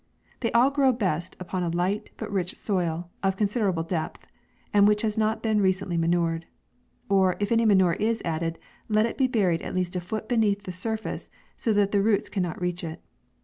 They 0.39 0.51
all 0.53 0.71
grow 0.71 0.91
best 0.93 1.35
upon 1.39 1.61
a 1.61 1.69
light, 1.69 2.09
but 2.17 2.31
rich 2.31 2.55
soil, 2.57 3.11
of 3.21 3.37
considerable 3.37 3.83
depth, 3.83 4.25
and 4.73 4.87
which 4.87 5.03
has 5.03 5.15
not 5.15 5.43
been 5.43 5.61
recently 5.61 5.95
ma 5.95 6.07
nured. 6.07 6.45
Or, 7.07 7.35
if 7.39 7.51
any 7.51 7.65
manure 7.65 7.93
is 7.93 8.19
added, 8.25 8.57
let 8.89 9.05
it 9.05 9.15
be 9.15 9.27
buried 9.27 9.61
at 9.61 9.75
least 9.75 9.95
a 9.95 10.01
foot 10.01 10.27
beneath 10.27 10.63
the 10.63 10.71
surface, 10.71 11.29
so 11.55 11.71
that 11.73 11.91
the 11.91 12.01
roots 12.01 12.29
cannot 12.29 12.59
reach 12.59 12.83
it. 12.83 12.99